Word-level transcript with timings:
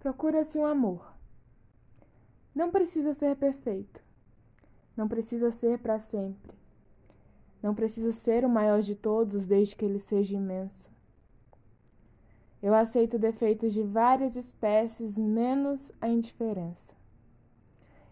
Procura-se 0.00 0.58
um 0.58 0.64
amor. 0.64 1.12
Não 2.54 2.70
precisa 2.70 3.12
ser 3.12 3.36
perfeito. 3.36 4.00
Não 4.96 5.06
precisa 5.06 5.52
ser 5.52 5.78
para 5.78 6.00
sempre. 6.00 6.52
Não 7.62 7.74
precisa 7.74 8.10
ser 8.10 8.42
o 8.44 8.48
maior 8.48 8.80
de 8.80 8.94
todos 8.94 9.46
desde 9.46 9.76
que 9.76 9.84
ele 9.84 9.98
seja 9.98 10.34
imenso. 10.34 10.90
Eu 12.62 12.74
aceito 12.74 13.18
defeitos 13.18 13.74
de 13.74 13.82
várias 13.82 14.36
espécies, 14.36 15.18
menos 15.18 15.92
a 16.00 16.08
indiferença. 16.08 16.94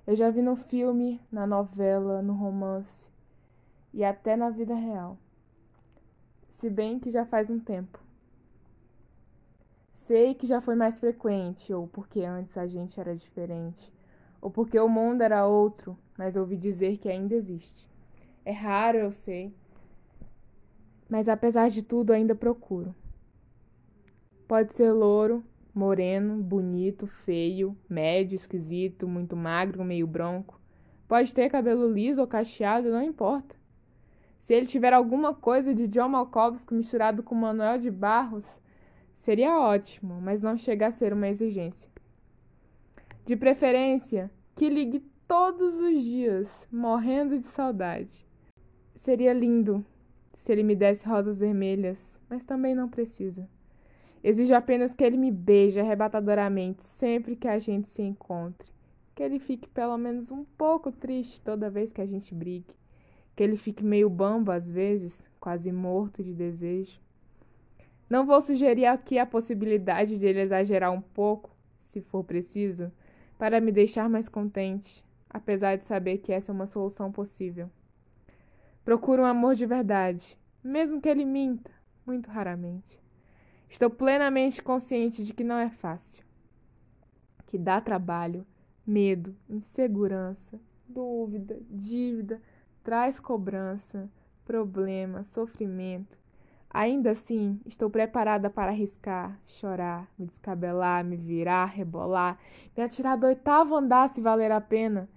Eu 0.06 0.14
já 0.14 0.30
vi 0.30 0.42
no 0.42 0.56
filme, 0.56 1.18
na 1.32 1.46
novela, 1.46 2.20
no 2.20 2.34
romance 2.34 3.06
e 3.94 4.04
até 4.04 4.36
na 4.36 4.50
vida 4.50 4.74
real. 4.74 5.16
Se 6.50 6.68
bem 6.68 6.98
que 6.98 7.10
já 7.10 7.24
faz 7.24 7.48
um 7.48 7.58
tempo. 7.58 8.07
Sei 10.08 10.34
que 10.34 10.46
já 10.46 10.58
foi 10.58 10.74
mais 10.74 10.98
frequente, 10.98 11.70
ou 11.70 11.86
porque 11.86 12.22
antes 12.22 12.56
a 12.56 12.66
gente 12.66 12.98
era 12.98 13.14
diferente, 13.14 13.92
ou 14.40 14.50
porque 14.50 14.80
o 14.80 14.88
mundo 14.88 15.20
era 15.20 15.46
outro, 15.46 15.98
mas 16.16 16.34
ouvi 16.34 16.56
dizer 16.56 16.96
que 16.96 17.10
ainda 17.10 17.34
existe. 17.34 17.86
É 18.42 18.50
raro, 18.50 18.96
eu 18.96 19.12
sei, 19.12 19.52
mas 21.10 21.28
apesar 21.28 21.68
de 21.68 21.82
tudo 21.82 22.14
ainda 22.14 22.34
procuro. 22.34 22.94
Pode 24.48 24.72
ser 24.72 24.92
louro, 24.92 25.44
moreno, 25.74 26.42
bonito, 26.42 27.06
feio, 27.06 27.76
médio, 27.86 28.34
esquisito, 28.34 29.06
muito 29.06 29.36
magro, 29.36 29.84
meio 29.84 30.06
branco. 30.06 30.58
Pode 31.06 31.34
ter 31.34 31.50
cabelo 31.50 31.92
liso 31.92 32.22
ou 32.22 32.26
cacheado, 32.26 32.88
não 32.88 33.02
importa. 33.02 33.54
Se 34.40 34.54
ele 34.54 34.66
tiver 34.66 34.94
alguma 34.94 35.34
coisa 35.34 35.74
de 35.74 35.86
John 35.86 36.08
Malkovich 36.08 36.64
misturado 36.72 37.22
com 37.22 37.34
Manuel 37.34 37.78
de 37.78 37.90
Barros, 37.90 38.58
Seria 39.18 39.58
ótimo, 39.58 40.20
mas 40.22 40.40
não 40.40 40.56
chega 40.56 40.86
a 40.86 40.92
ser 40.92 41.12
uma 41.12 41.28
exigência. 41.28 41.90
De 43.26 43.36
preferência, 43.36 44.30
que 44.56 44.70
ligue 44.70 45.00
todos 45.26 45.74
os 45.74 46.02
dias, 46.02 46.66
morrendo 46.72 47.38
de 47.38 47.46
saudade. 47.48 48.26
Seria 48.94 49.32
lindo 49.32 49.84
se 50.36 50.52
ele 50.52 50.62
me 50.62 50.74
desse 50.74 51.06
rosas 51.06 51.38
vermelhas, 51.38 52.18
mas 52.30 52.44
também 52.44 52.74
não 52.74 52.88
precisa. 52.88 53.46
Exijo 54.22 54.54
apenas 54.54 54.94
que 54.94 55.04
ele 55.04 55.16
me 55.16 55.32
beije 55.32 55.80
arrebatadoramente 55.80 56.84
sempre 56.84 57.36
que 57.36 57.48
a 57.48 57.58
gente 57.58 57.88
se 57.88 58.00
encontre. 58.00 58.70
Que 59.14 59.22
ele 59.22 59.40
fique 59.40 59.68
pelo 59.68 59.98
menos 59.98 60.30
um 60.30 60.44
pouco 60.56 60.92
triste 60.92 61.40
toda 61.42 61.68
vez 61.68 61.92
que 61.92 62.00
a 62.00 62.06
gente 62.06 62.32
brigue. 62.34 62.72
Que 63.34 63.42
ele 63.42 63.56
fique 63.56 63.84
meio 63.84 64.08
bambo 64.08 64.52
às 64.52 64.70
vezes, 64.70 65.28
quase 65.40 65.70
morto 65.72 66.22
de 66.22 66.32
desejo. 66.32 67.00
Não 68.08 68.24
vou 68.24 68.40
sugerir 68.40 68.86
aqui 68.86 69.18
a 69.18 69.26
possibilidade 69.26 70.18
de 70.18 70.26
ele 70.26 70.40
exagerar 70.40 70.90
um 70.92 71.00
pouco, 71.00 71.54
se 71.76 72.00
for 72.00 72.24
preciso, 72.24 72.90
para 73.38 73.60
me 73.60 73.70
deixar 73.70 74.08
mais 74.08 74.28
contente, 74.28 75.04
apesar 75.28 75.76
de 75.76 75.84
saber 75.84 76.18
que 76.18 76.32
essa 76.32 76.50
é 76.50 76.54
uma 76.54 76.66
solução 76.66 77.12
possível. 77.12 77.70
Procuro 78.84 79.22
um 79.22 79.26
amor 79.26 79.54
de 79.54 79.66
verdade, 79.66 80.38
mesmo 80.64 81.00
que 81.00 81.08
ele 81.08 81.24
minta, 81.24 81.70
muito 82.06 82.30
raramente. 82.30 82.98
Estou 83.68 83.90
plenamente 83.90 84.62
consciente 84.62 85.22
de 85.22 85.34
que 85.34 85.44
não 85.44 85.58
é 85.58 85.68
fácil, 85.68 86.24
que 87.46 87.58
dá 87.58 87.78
trabalho, 87.80 88.46
medo, 88.86 89.36
insegurança, 89.46 90.58
dúvida, 90.88 91.60
dívida, 91.68 92.40
traz 92.82 93.20
cobrança, 93.20 94.10
problema, 94.46 95.24
sofrimento, 95.24 96.18
Ainda 96.70 97.12
assim, 97.12 97.58
estou 97.64 97.88
preparada 97.88 98.50
para 98.50 98.70
arriscar, 98.70 99.38
chorar, 99.46 100.06
me 100.18 100.26
descabelar, 100.26 101.02
me 101.02 101.16
virar, 101.16 101.64
rebolar, 101.64 102.38
me 102.76 102.82
atirar 102.82 103.16
do 103.16 103.26
oitavo 103.26 103.74
andar 103.74 104.08
se 104.08 104.20
valer 104.20 104.52
a 104.52 104.60
pena. 104.60 105.08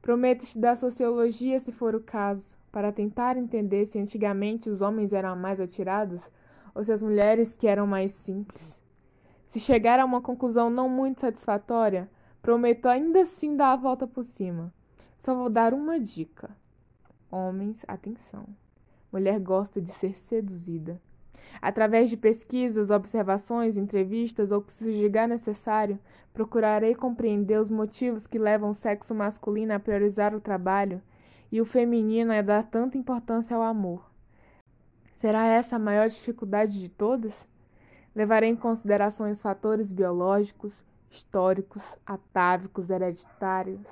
Prometo 0.00 0.44
estudar 0.44 0.76
sociologia 0.76 1.58
se 1.58 1.72
for 1.72 1.96
o 1.96 2.00
caso, 2.00 2.56
para 2.70 2.92
tentar 2.92 3.36
entender 3.36 3.86
se 3.86 3.98
antigamente 3.98 4.70
os 4.70 4.80
homens 4.80 5.12
eram 5.12 5.34
mais 5.34 5.60
atirados 5.60 6.30
ou 6.74 6.84
se 6.84 6.92
as 6.92 7.02
mulheres 7.02 7.52
que 7.52 7.66
eram 7.66 7.86
mais 7.86 8.12
simples. 8.12 8.80
Se 9.48 9.58
chegar 9.58 9.98
a 9.98 10.04
uma 10.04 10.22
conclusão 10.22 10.70
não 10.70 10.88
muito 10.88 11.20
satisfatória, 11.20 12.08
prometo 12.40 12.86
ainda 12.86 13.22
assim 13.22 13.56
dar 13.56 13.72
a 13.72 13.76
volta 13.76 14.06
por 14.06 14.24
cima. 14.24 14.72
Só 15.18 15.34
vou 15.34 15.50
dar 15.50 15.74
uma 15.74 15.98
dica. 15.98 16.56
Homens, 17.30 17.84
atenção. 17.88 18.46
Mulher 19.12 19.40
gosta 19.40 19.80
de 19.80 19.90
ser 19.92 20.16
seduzida. 20.16 21.00
Através 21.60 22.08
de 22.08 22.16
pesquisas, 22.16 22.90
observações, 22.90 23.76
entrevistas 23.76 24.52
ou, 24.52 24.64
se 24.68 24.96
julgar 25.00 25.28
necessário, 25.28 25.98
procurarei 26.32 26.94
compreender 26.94 27.60
os 27.60 27.70
motivos 27.70 28.26
que 28.26 28.38
levam 28.38 28.70
o 28.70 28.74
sexo 28.74 29.14
masculino 29.14 29.74
a 29.74 29.80
priorizar 29.80 30.34
o 30.34 30.40
trabalho 30.40 31.02
e 31.50 31.60
o 31.60 31.64
feminino 31.64 32.32
a 32.32 32.40
dar 32.40 32.64
tanta 32.64 32.96
importância 32.96 33.56
ao 33.56 33.62
amor. 33.62 34.08
Será 35.16 35.46
essa 35.46 35.76
a 35.76 35.78
maior 35.78 36.08
dificuldade 36.08 36.80
de 36.80 36.88
todas? 36.88 37.46
Levarei 38.14 38.48
em 38.48 38.56
consideração 38.56 39.30
os 39.30 39.42
fatores 39.42 39.92
biológicos, 39.92 40.84
históricos, 41.10 41.82
atávicos, 42.06 42.88
hereditários, 42.88 43.86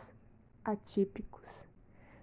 atípicos. 0.65 1.68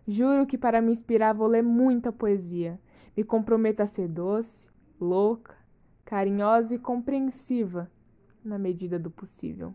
Juro 0.08 0.46
que 0.46 0.58
para 0.58 0.82
me 0.82 0.92
inspirar 0.92 1.34
vou 1.34 1.48
ler 1.48 1.64
muita 1.64 2.12
poesia 2.12 2.80
me 3.16 3.24
comprometo 3.24 3.82
a 3.82 3.88
ser 3.88 4.08
doce, 4.08 4.68
louca, 5.00 5.56
carinhosa 6.04 6.76
e 6.76 6.80
compreensiva 6.80 7.90
na 8.44 8.60
medida 8.60 9.00
do 9.00 9.10
possível. 9.10 9.74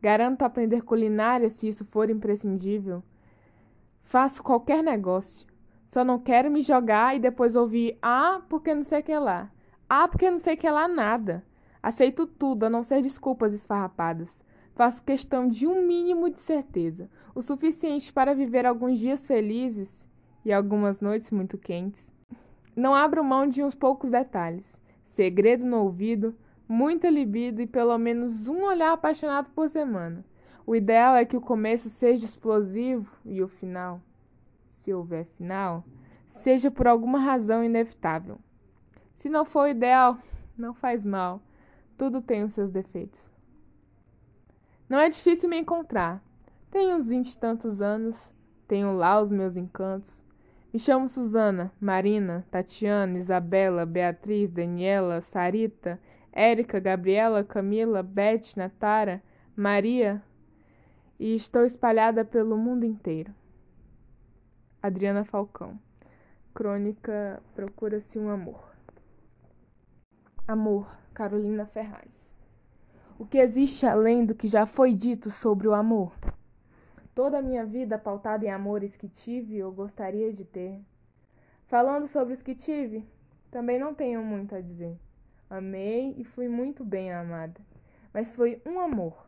Garanto 0.00 0.42
aprender 0.42 0.82
culinária 0.82 1.50
se 1.50 1.68
isso 1.68 1.84
for 1.84 2.08
imprescindível. 2.08 3.02
Faço 4.00 4.42
qualquer 4.42 4.82
negócio. 4.82 5.46
Só 5.86 6.04
não 6.04 6.18
quero 6.18 6.50
me 6.50 6.62
jogar 6.62 7.16
e 7.16 7.18
depois 7.18 7.56
ouvir 7.56 7.98
ah, 8.00 8.40
porque 8.48 8.74
não 8.74 8.84
sei 8.84 9.02
que 9.02 9.16
lá. 9.18 9.50
Ah, 9.88 10.06
porque 10.06 10.30
não 10.30 10.38
sei 10.38 10.56
que 10.56 10.68
lá 10.68 10.86
nada. 10.86 11.44
Aceito 11.82 12.26
tudo, 12.26 12.64
a 12.64 12.70
não 12.70 12.82
ser 12.82 13.02
desculpas 13.02 13.52
esfarrapadas. 13.52 14.44
Faço 14.76 15.02
questão 15.02 15.48
de 15.48 15.66
um 15.66 15.86
mínimo 15.86 16.28
de 16.28 16.38
certeza, 16.38 17.08
o 17.34 17.40
suficiente 17.40 18.12
para 18.12 18.34
viver 18.34 18.66
alguns 18.66 18.98
dias 18.98 19.26
felizes 19.26 20.06
e 20.44 20.52
algumas 20.52 21.00
noites 21.00 21.30
muito 21.30 21.56
quentes. 21.56 22.12
Não 22.76 22.94
abro 22.94 23.24
mão 23.24 23.48
de 23.48 23.62
uns 23.62 23.74
poucos 23.74 24.10
detalhes. 24.10 24.78
Segredo 25.06 25.64
no 25.64 25.78
ouvido, 25.78 26.36
muita 26.68 27.08
libido 27.08 27.62
e 27.62 27.66
pelo 27.66 27.96
menos 27.96 28.48
um 28.48 28.64
olhar 28.64 28.92
apaixonado 28.92 29.48
por 29.52 29.70
semana. 29.70 30.22
O 30.66 30.76
ideal 30.76 31.16
é 31.16 31.24
que 31.24 31.38
o 31.38 31.40
começo 31.40 31.88
seja 31.88 32.26
explosivo 32.26 33.10
e 33.24 33.42
o 33.42 33.48
final, 33.48 33.98
se 34.68 34.92
houver 34.92 35.24
final, 35.38 35.84
seja 36.28 36.70
por 36.70 36.86
alguma 36.86 37.18
razão 37.18 37.64
inevitável. 37.64 38.38
Se 39.14 39.30
não 39.30 39.46
for 39.46 39.62
o 39.62 39.68
ideal, 39.68 40.18
não 40.54 40.74
faz 40.74 41.02
mal. 41.02 41.40
Tudo 41.96 42.20
tem 42.20 42.44
os 42.44 42.52
seus 42.52 42.70
defeitos. 42.70 43.34
Não 44.88 44.98
é 44.98 45.08
difícil 45.08 45.48
me 45.48 45.58
encontrar. 45.58 46.22
Tenho 46.70 46.96
uns 46.96 47.08
vinte 47.08 47.32
e 47.32 47.38
tantos 47.38 47.82
anos, 47.82 48.32
tenho 48.68 48.92
lá 48.92 49.20
os 49.20 49.32
meus 49.32 49.56
encantos. 49.56 50.24
Me 50.72 50.78
chamo 50.78 51.08
Susana, 51.08 51.72
Marina, 51.80 52.46
Tatiana, 52.50 53.18
Isabela, 53.18 53.86
Beatriz, 53.86 54.50
Daniela, 54.50 55.20
Sarita, 55.20 55.98
Érica, 56.30 56.78
Gabriela, 56.78 57.42
Camila, 57.42 58.02
Beth, 58.02 58.56
Natara, 58.56 59.22
Maria 59.56 60.22
e 61.18 61.34
estou 61.34 61.64
espalhada 61.64 62.26
pelo 62.26 62.58
mundo 62.58 62.84
inteiro. 62.84 63.34
Adriana 64.82 65.24
Falcão. 65.24 65.80
Crônica 66.54 67.42
Procura-se 67.54 68.18
um 68.18 68.28
Amor. 68.28 68.62
Amor, 70.46 70.86
Carolina 71.14 71.64
Ferraz. 71.64 72.35
O 73.18 73.26
que 73.26 73.38
existe 73.38 73.86
além 73.86 74.24
do 74.24 74.34
que 74.34 74.48
já 74.48 74.66
foi 74.66 74.92
dito 74.92 75.30
sobre 75.30 75.66
o 75.66 75.74
amor? 75.74 76.12
toda 77.16 77.38
a 77.38 77.42
minha 77.42 77.64
vida 77.64 77.96
pautada 77.98 78.44
em 78.44 78.50
amores 78.50 78.94
que 78.94 79.08
tive 79.08 79.62
ou 79.62 79.72
gostaria 79.72 80.30
de 80.34 80.44
ter. 80.44 80.78
Falando 81.66 82.06
sobre 82.06 82.34
os 82.34 82.42
que 82.42 82.54
tive, 82.54 83.08
também 83.50 83.78
não 83.78 83.94
tenho 83.94 84.22
muito 84.22 84.54
a 84.54 84.60
dizer. 84.60 85.00
Amei 85.48 86.14
e 86.18 86.24
fui 86.24 86.46
muito 86.46 86.84
bem 86.84 87.10
amada, 87.10 87.58
mas 88.12 88.36
foi 88.36 88.60
um 88.66 88.78
amor. 88.78 89.26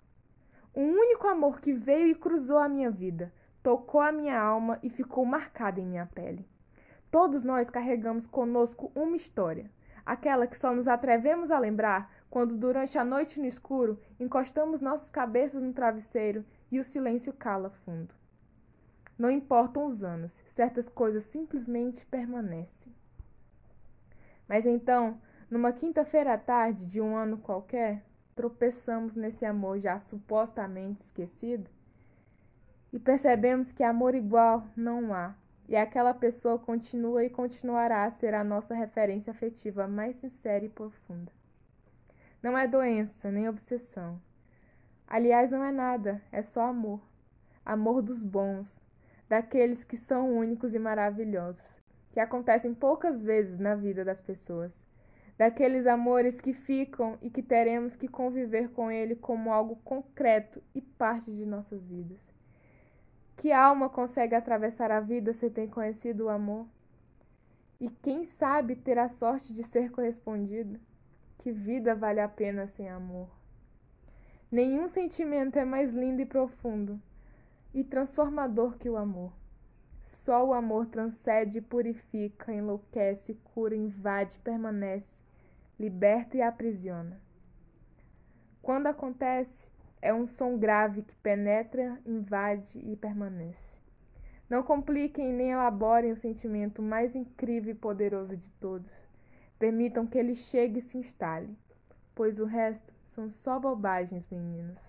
Um 0.77 0.85
único 0.85 1.27
amor 1.29 1.63
que 1.63 1.73
veio 1.73 2.09
e 2.09 2.15
cruzou 2.15 2.59
a 2.59 2.69
minha 2.69 2.91
vida, 2.91 3.33
tocou 3.63 4.03
a 4.03 4.13
minha 4.13 4.39
alma 4.39 4.79
e 4.83 4.91
ficou 4.91 5.25
marcado 5.25 5.81
em 5.81 5.87
minha 5.87 6.05
pele. 6.05 6.47
Todos 7.11 7.43
nós 7.43 7.71
carregamos 7.71 8.27
conosco 8.27 8.93
uma 8.95 9.17
história, 9.17 9.71
aquela 10.05 10.47
que 10.47 10.59
só 10.59 10.75
nos 10.75 10.87
atrevemos 10.87 11.51
a 11.51 11.59
lembrar 11.59 12.18
quando, 12.31 12.57
durante 12.57 12.99
a 12.99 13.05
noite 13.05 13.41
no 13.41 13.47
escuro, 13.47 14.01
encostamos 14.19 14.81
nossas 14.81 15.11
cabeças 15.11 15.63
no 15.63 15.73
travesseiro 15.73 16.45
e 16.71 16.79
o 16.79 16.85
silêncio 16.85 17.33
cala 17.33 17.71
fundo. 17.71 18.15
Não 19.19 19.31
importam 19.31 19.87
os 19.87 20.03
anos, 20.03 20.33
certas 20.51 20.89
coisas 20.89 21.25
simplesmente 21.25 22.07
permanecem. 22.07 22.95
Mas 24.49 24.65
então, 24.65 25.21
numa 25.51 25.73
quinta-feira 25.73 26.35
à 26.35 26.39
tarde 26.39 26.85
de 26.87 27.01
um 27.01 27.17
ano 27.17 27.39
qualquer, 27.39 28.05
tropeçamos 28.37 29.17
nesse 29.17 29.45
amor 29.45 29.81
já 29.81 29.99
supostamente 29.99 31.05
esquecido 31.05 31.69
e 32.93 32.99
percebemos 32.99 33.73
que 33.73 33.83
amor 33.83 34.15
igual 34.15 34.67
não 34.77 35.13
há, 35.13 35.35
e 35.69 35.77
aquela 35.77 36.15
pessoa 36.15 36.59
continua 36.59 37.25
e 37.25 37.29
continuará 37.29 38.05
a 38.05 38.11
ser 38.11 38.33
a 38.33 38.43
nossa 38.43 38.75
referência 38.75 39.31
afetiva 39.31 39.87
mais 39.87 40.17
sincera 40.17 40.65
e 40.65 40.69
profunda. 40.69 41.31
Não 42.41 42.57
é 42.57 42.69
doença, 42.69 43.33
nem 43.33 43.49
obsessão. 43.49 44.21
Aliás, 45.09 45.51
não 45.51 45.65
é 45.65 45.73
nada, 45.73 46.23
é 46.31 46.41
só 46.41 46.67
amor. 46.67 47.01
Amor 47.65 48.01
dos 48.01 48.23
bons, 48.23 48.81
daqueles 49.29 49.83
que 49.83 49.97
são 49.97 50.37
únicos 50.37 50.73
e 50.73 50.79
maravilhosos, 50.79 51.83
que 52.13 52.21
acontecem 52.21 52.73
poucas 52.73 53.25
vezes 53.25 53.59
na 53.59 53.75
vida 53.75 54.05
das 54.05 54.21
pessoas. 54.21 54.87
Daqueles 55.37 55.87
amores 55.87 56.41
que 56.41 56.53
ficam 56.53 57.19
e 57.21 57.29
que 57.29 57.43
teremos 57.43 57.97
que 57.97 58.07
conviver 58.07 58.71
com 58.71 58.91
ele 58.91 59.17
como 59.17 59.53
algo 59.53 59.77
concreto 59.85 60.63
e 60.75 60.81
parte 60.81 61.33
de 61.33 61.45
nossas 61.45 61.87
vidas. 61.89 62.21
Que 63.37 63.53
alma 63.53 63.89
consegue 63.89 64.35
atravessar 64.35 64.91
a 64.91 65.01
vida 65.01 65.33
se 65.33 65.51
tem 65.51 65.69
conhecido 65.69 66.25
o 66.25 66.29
amor? 66.29 66.67
E 67.81 67.89
quem 67.89 68.25
sabe 68.25 68.75
ter 68.77 68.99
a 68.99 69.09
sorte 69.09 69.53
de 69.53 69.63
ser 69.63 69.91
correspondido? 69.91 70.81
Que 71.39 71.53
vida 71.53 71.95
vale 71.95 72.21
a 72.21 72.29
pena 72.29 72.67
sem 72.67 72.89
amor? 72.89 73.29
Nenhum 74.51 74.89
sentimento 74.89 75.59
é 75.59 75.65
mais 75.65 75.93
lindo 75.93 76.23
e 76.23 76.27
profundo 76.27 77.01
e 77.73 77.85
transformador 77.85 78.77
que 78.79 78.89
o 78.89 78.97
amor. 78.97 79.33
Só 80.03 80.45
o 80.45 80.53
amor 80.53 80.87
transcende, 80.87 81.61
purifica, 81.61 82.53
enlouquece, 82.53 83.35
cura, 83.55 83.77
invade, 83.77 84.39
permanece, 84.39 85.23
liberta 85.79 86.37
e 86.37 86.43
aprisiona. 86.43 87.21
Quando 88.61 88.89
acontece, 88.89 89.71
é 90.03 90.13
um 90.13 90.27
som 90.27 90.59
grave 90.59 91.03
que 91.03 91.15
penetra, 91.17 92.01
invade 92.05 92.79
e 92.79 92.97
permanece. 92.97 93.79
Não 94.49 94.63
compliquem 94.63 95.33
nem 95.33 95.51
elaborem 95.51 96.13
o 96.13 96.17
sentimento 96.17 96.83
mais 96.83 97.15
incrível 97.15 97.73
e 97.73 97.79
poderoso 97.79 98.37
de 98.37 98.51
todos. 98.53 99.08
Permitam 99.59 100.07
que 100.07 100.17
ele 100.17 100.37
chegue 100.37 100.79
e 100.79 100.83
se 100.83 100.97
instale, 100.97 101.57
pois 102.15 102.39
o 102.39 102.45
resto 102.45 102.95
são 103.09 103.29
só 103.31 103.59
bobagens, 103.59 104.25
meninos. 104.31 104.81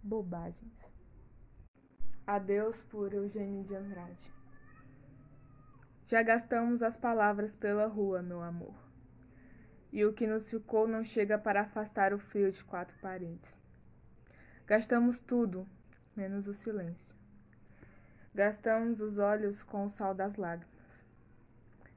Bobagens. 0.00 0.72
Adeus 2.24 2.82
por 2.84 3.12
Eugênio 3.12 3.64
de 3.64 3.74
Andrade. 3.74 4.32
Já 6.06 6.22
gastamos 6.22 6.84
as 6.84 6.96
palavras 6.96 7.56
pela 7.56 7.86
rua, 7.86 8.22
meu 8.22 8.40
amor. 8.40 8.74
E 9.92 10.04
o 10.04 10.12
que 10.12 10.26
nos 10.26 10.48
ficou 10.48 10.86
não 10.86 11.02
chega 11.02 11.36
para 11.36 11.62
afastar 11.62 12.12
o 12.12 12.18
frio 12.18 12.52
de 12.52 12.62
quatro 12.62 12.96
paredes. 13.00 13.60
Gastamos 14.66 15.20
tudo, 15.20 15.66
menos 16.14 16.46
o 16.46 16.54
silêncio. 16.54 17.16
Gastamos 18.32 19.00
os 19.00 19.18
olhos 19.18 19.64
com 19.64 19.86
o 19.86 19.90
sal 19.90 20.14
das 20.14 20.36
lágrimas. 20.36 20.75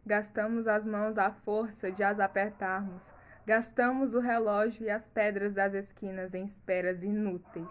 Gastamos 0.10 0.68
as 0.68 0.84
mãos 0.84 1.20
à 1.20 1.30
força 1.30 1.92
de 1.92 2.02
as 2.02 2.20
apertarmos. 2.20 3.14
Gastamos 3.46 4.16
o 4.16 4.20
relógio 4.20 4.88
e 4.88 4.90
as 4.90 5.08
pedras 5.08 5.54
das 5.54 5.76
esquinas 5.76 6.34
em 6.34 6.46
esperas 6.46 7.04
inúteis. 7.04 7.70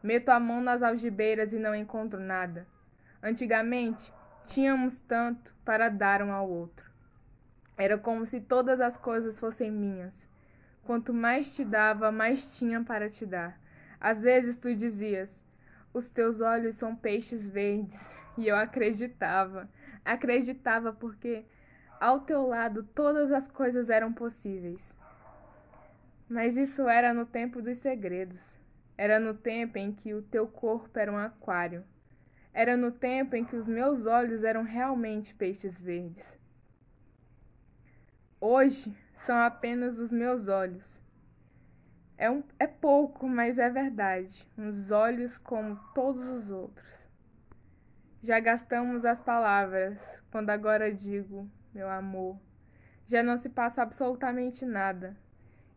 Meto 0.00 0.28
a 0.28 0.38
mão 0.38 0.60
nas 0.60 0.84
algibeiras 0.84 1.52
e 1.52 1.58
não 1.58 1.74
encontro 1.74 2.20
nada. 2.20 2.64
Antigamente, 3.20 4.14
tínhamos 4.46 5.00
tanto 5.00 5.52
para 5.64 5.88
dar 5.88 6.22
um 6.22 6.30
ao 6.30 6.48
outro. 6.48 6.88
Era 7.76 7.98
como 7.98 8.24
se 8.24 8.40
todas 8.40 8.80
as 8.80 8.96
coisas 8.96 9.36
fossem 9.36 9.68
minhas. 9.68 10.28
Quanto 10.84 11.12
mais 11.12 11.56
te 11.56 11.64
dava, 11.64 12.12
mais 12.12 12.56
tinha 12.56 12.84
para 12.84 13.10
te 13.10 13.26
dar. 13.26 13.58
Às 14.00 14.22
vezes 14.22 14.58
tu 14.58 14.72
dizias: 14.72 15.28
Os 15.92 16.08
teus 16.08 16.40
olhos 16.40 16.76
são 16.76 16.94
peixes 16.94 17.50
verdes. 17.50 18.08
E 18.38 18.46
eu 18.46 18.54
acreditava. 18.54 19.68
Acreditava 20.04 20.92
porque 20.92 21.44
ao 22.00 22.20
teu 22.20 22.46
lado 22.46 22.82
todas 22.82 23.32
as 23.32 23.46
coisas 23.48 23.90
eram 23.90 24.12
possíveis. 24.12 24.96
Mas 26.28 26.56
isso 26.56 26.88
era 26.88 27.14
no 27.14 27.26
tempo 27.26 27.62
dos 27.62 27.78
segredos. 27.78 28.56
Era 28.96 29.18
no 29.18 29.34
tempo 29.34 29.78
em 29.78 29.92
que 29.92 30.12
o 30.14 30.22
teu 30.22 30.46
corpo 30.46 30.98
era 30.98 31.12
um 31.12 31.16
aquário. 31.16 31.84
Era 32.52 32.76
no 32.76 32.90
tempo 32.90 33.36
em 33.36 33.44
que 33.44 33.56
os 33.56 33.66
meus 33.66 34.06
olhos 34.06 34.42
eram 34.42 34.62
realmente 34.62 35.34
peixes 35.34 35.80
verdes. 35.80 36.38
Hoje 38.40 38.96
são 39.14 39.36
apenas 39.36 39.98
os 39.98 40.12
meus 40.12 40.48
olhos 40.48 40.98
é, 42.18 42.28
um, 42.28 42.42
é 42.58 42.66
pouco, 42.66 43.28
mas 43.28 43.58
é 43.58 43.70
verdade. 43.70 44.44
Uns 44.58 44.90
olhos 44.90 45.38
como 45.38 45.78
todos 45.94 46.26
os 46.26 46.50
outros. 46.50 46.97
Já 48.20 48.40
gastamos 48.40 49.04
as 49.04 49.20
palavras 49.20 50.20
quando 50.32 50.50
agora 50.50 50.92
digo, 50.92 51.48
meu 51.72 51.88
amor. 51.88 52.36
Já 53.06 53.22
não 53.22 53.38
se 53.38 53.48
passa 53.48 53.80
absolutamente 53.80 54.66
nada. 54.66 55.16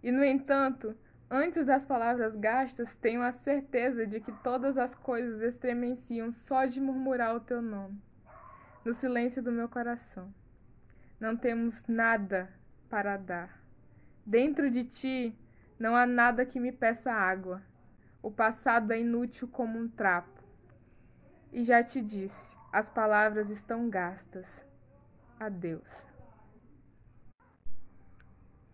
E, 0.02 0.12
no 0.12 0.24
entanto, 0.24 0.98
antes 1.30 1.68
das 1.68 1.86
palavras 1.86 2.36
gastas, 2.36 2.96
tenho 2.96 3.22
a 3.22 3.32
certeza 3.32 4.08
de 4.08 4.20
que 4.20 4.32
todas 4.44 4.76
as 4.76 4.94
coisas 4.96 5.40
estremeciam 5.42 6.32
só 6.32 6.66
de 6.66 6.82
murmurar 6.82 7.36
o 7.36 7.40
teu 7.40 7.62
nome, 7.62 8.02
no 8.84 8.96
silêncio 8.96 9.44
do 9.44 9.52
meu 9.52 9.70
coração. 9.70 10.34
Não 11.20 11.38
temos 11.38 11.84
nada 11.88 12.50
para 12.90 13.18
dar. 13.18 13.62
Dentro 14.26 14.72
de 14.72 14.84
ti 14.84 15.36
não 15.78 15.96
há 15.96 16.08
nada 16.08 16.44
que 16.44 16.60
me 16.60 16.72
peça 16.72 17.12
água. 17.12 17.62
O 18.22 18.32
passado 18.32 18.92
é 18.92 19.00
inútil 19.00 19.48
como 19.48 19.78
um 19.78 19.88
trapo. 19.88 20.41
E 21.51 21.63
já 21.63 21.83
te 21.83 22.01
disse, 22.01 22.56
as 22.71 22.89
palavras 22.89 23.50
estão 23.50 23.89
gastas. 23.89 24.65
Adeus. 25.39 26.07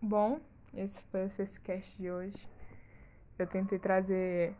Bom, 0.00 0.40
esse 0.72 1.02
foi 1.04 1.26
o 1.26 1.60
cast 1.62 2.00
de 2.00 2.10
hoje. 2.10 2.48
Eu 3.38 3.46
tentei 3.46 3.78
trazer 3.78 4.54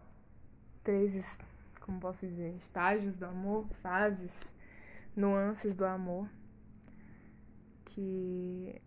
três, 0.82 1.38
como 1.80 2.00
posso 2.00 2.26
dizer, 2.26 2.56
estágios 2.56 3.14
do 3.14 3.26
amor, 3.26 3.68
fases, 3.82 4.54
nuances 5.14 5.76
do 5.76 5.84
amor, 5.84 6.28
que 7.84 8.80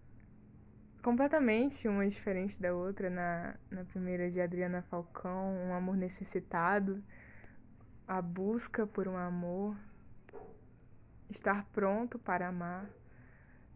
completamente 1.01 1.87
uma 1.87 2.07
diferente 2.07 2.61
da 2.61 2.73
outra. 2.73 3.09
Na, 3.09 3.55
na 3.69 3.85
primeira 3.85 4.29
de 4.29 4.41
Adriana 4.41 4.81
Falcão, 4.83 5.53
um 5.67 5.73
amor 5.73 5.95
necessitado, 5.95 7.03
a 8.11 8.21
busca 8.21 8.85
por 8.85 9.07
um 9.07 9.15
amor, 9.15 9.73
estar 11.29 11.63
pronto 11.71 12.19
para 12.19 12.49
amar. 12.49 12.85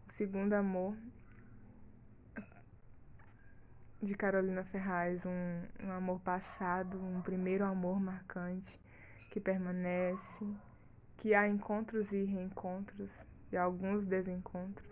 O 0.06 0.12
segundo 0.12 0.52
amor 0.52 0.94
de 4.02 4.14
Carolina 4.14 4.62
Ferraz, 4.62 5.24
um, 5.24 5.62
um 5.82 5.90
amor 5.90 6.20
passado, 6.20 7.02
um 7.02 7.22
primeiro 7.22 7.64
amor 7.64 7.98
marcante 7.98 8.78
que 9.30 9.40
permanece, 9.40 10.46
que 11.16 11.32
há 11.32 11.48
encontros 11.48 12.12
e 12.12 12.22
reencontros 12.24 13.24
e 13.50 13.56
alguns 13.56 14.06
desencontros 14.06 14.84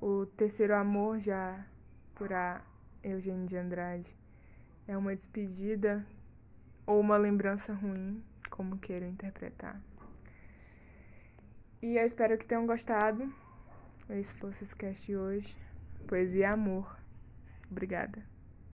o 0.00 0.26
terceiro 0.26 0.76
amor, 0.76 1.18
já 1.18 1.64
por 2.14 2.32
a 2.32 2.60
de 3.46 3.56
Andrade, 3.56 4.16
é 4.86 4.96
uma 4.96 5.14
despedida 5.14 6.06
ou 6.86 7.00
uma 7.00 7.16
lembrança 7.16 7.72
ruim, 7.72 8.22
como 8.50 8.78
queiram 8.78 9.08
interpretar. 9.08 9.80
E 11.80 11.96
eu 11.96 12.04
espero 12.04 12.38
que 12.38 12.46
tenham 12.46 12.66
gostado. 12.66 13.32
Esse 14.08 14.34
foi 14.36 14.50
o 14.50 14.76
cast 14.76 15.06
de 15.06 15.16
hoje. 15.16 15.56
Poesia 16.06 16.40
e 16.40 16.44
amor. 16.44 16.96
Obrigada. 17.70 18.31